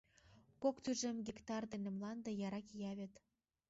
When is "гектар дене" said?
1.27-1.89